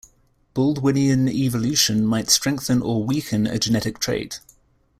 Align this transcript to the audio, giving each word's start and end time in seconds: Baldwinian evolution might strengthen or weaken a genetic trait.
Baldwinian 0.55 1.29
evolution 1.29 2.07
might 2.07 2.31
strengthen 2.31 2.81
or 2.81 3.03
weaken 3.03 3.45
a 3.45 3.59
genetic 3.59 3.99
trait. 3.99 4.39